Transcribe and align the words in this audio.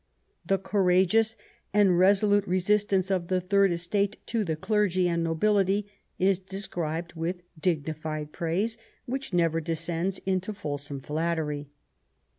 The 0.43 0.57
courageous 0.57 1.35
and 1.75 1.95
resolute 1.95 2.47
resistance 2.47 3.11
of 3.11 3.27
the 3.27 3.39
Third 3.39 3.71
Estate 3.71 4.17
to 4.25 4.43
the 4.43 4.55
clergy 4.55 5.07
and 5.07 5.23
nobility 5.23 5.91
is 6.17 6.39
described 6.39 7.13
with 7.13 7.43
dignified 7.61 8.31
praise 8.31 8.79
which 9.05 9.31
never 9.31 9.61
descends 9.61 10.17
into 10.25 10.55
fulsome 10.55 11.01
flattery. 11.01 11.69